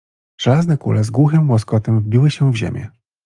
[0.41, 2.89] Żelazne kule z głuchym łoskotem wbiły się w ziemię.